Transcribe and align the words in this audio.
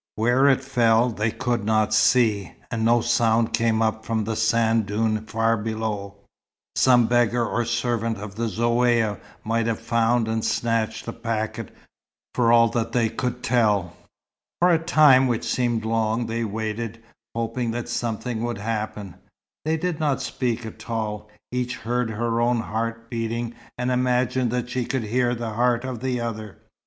Where 0.15 0.49
it 0.49 0.63
fell, 0.63 1.11
they 1.11 1.29
could 1.29 1.63
not 1.63 1.93
see, 1.93 2.53
and 2.71 2.83
no 2.83 3.01
sound 3.01 3.53
came 3.53 3.83
up 3.83 4.03
from 4.03 4.23
the 4.23 4.35
sand 4.35 4.87
dune 4.87 5.23
far 5.27 5.55
below. 5.57 6.15
Some 6.75 7.05
beggar 7.05 7.45
or 7.45 7.65
servant 7.65 8.17
of 8.17 8.33
the 8.33 8.47
Zaouïa 8.47 9.19
might 9.43 9.67
have 9.67 9.77
found 9.79 10.27
and 10.27 10.43
snatched 10.43 11.05
the 11.05 11.13
packet, 11.13 11.69
for 12.33 12.51
all 12.51 12.67
that 12.69 12.93
they 12.93 13.09
could 13.09 13.43
tell. 13.43 13.95
For 14.59 14.71
a 14.71 14.79
time 14.79 15.27
which 15.27 15.43
seemed 15.45 15.85
long, 15.85 16.25
they 16.25 16.43
waited, 16.43 17.03
hoping 17.35 17.69
that 17.69 17.87
something 17.87 18.41
would 18.43 18.57
happen. 18.57 19.17
They 19.65 19.77
did 19.77 19.99
not 19.99 20.23
speak 20.23 20.65
at 20.65 20.89
all. 20.89 21.29
Each 21.51 21.75
heard 21.77 22.09
her 22.09 22.41
own 22.41 22.61
heart 22.61 23.07
beating, 23.11 23.53
and 23.77 23.91
imagined 23.91 24.49
that 24.49 24.67
she 24.67 24.83
could 24.83 25.03
hear 25.03 25.35
the 25.35 25.51
heart 25.53 25.85
of 25.85 25.99
the 25.99 26.19
other. 26.19 26.57